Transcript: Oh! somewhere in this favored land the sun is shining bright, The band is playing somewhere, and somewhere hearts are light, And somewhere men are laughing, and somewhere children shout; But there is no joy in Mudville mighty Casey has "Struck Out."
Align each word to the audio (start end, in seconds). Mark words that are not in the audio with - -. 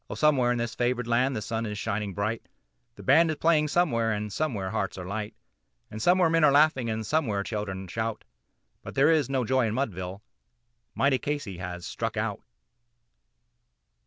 Oh! 0.09 0.15
somewhere 0.15 0.51
in 0.51 0.57
this 0.57 0.73
favored 0.73 1.05
land 1.05 1.35
the 1.35 1.43
sun 1.43 1.63
is 1.67 1.77
shining 1.77 2.15
bright, 2.15 2.41
The 2.95 3.03
band 3.03 3.29
is 3.29 3.35
playing 3.37 3.67
somewhere, 3.67 4.11
and 4.11 4.33
somewhere 4.33 4.71
hearts 4.71 4.97
are 4.97 5.05
light, 5.05 5.35
And 5.91 6.01
somewhere 6.01 6.27
men 6.27 6.43
are 6.43 6.51
laughing, 6.51 6.89
and 6.89 7.05
somewhere 7.05 7.43
children 7.43 7.87
shout; 7.87 8.23
But 8.81 8.95
there 8.95 9.11
is 9.11 9.29
no 9.29 9.45
joy 9.45 9.67
in 9.67 9.75
Mudville 9.75 10.23
mighty 10.95 11.19
Casey 11.19 11.57
has 11.59 11.85
"Struck 11.85 12.17
Out." 12.17 12.41